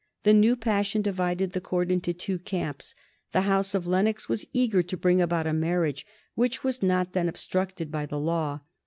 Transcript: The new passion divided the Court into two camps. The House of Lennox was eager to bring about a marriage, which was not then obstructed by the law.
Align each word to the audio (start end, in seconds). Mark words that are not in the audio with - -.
The 0.23 0.33
new 0.33 0.55
passion 0.55 1.03
divided 1.03 1.51
the 1.53 1.61
Court 1.61 1.91
into 1.91 2.11
two 2.11 2.39
camps. 2.39 2.95
The 3.33 3.41
House 3.41 3.75
of 3.75 3.85
Lennox 3.85 4.27
was 4.27 4.47
eager 4.51 4.81
to 4.81 4.97
bring 4.97 5.21
about 5.21 5.45
a 5.45 5.53
marriage, 5.53 6.07
which 6.33 6.63
was 6.63 6.81
not 6.81 7.13
then 7.13 7.29
obstructed 7.29 7.91
by 7.91 8.07
the 8.07 8.17
law. 8.19 8.61